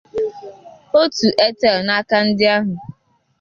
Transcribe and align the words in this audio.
otu 1.01 1.27
Airtel 1.43 1.77
n'aka 1.85 2.17
ndị 2.27 2.45
ahụ 2.55 2.73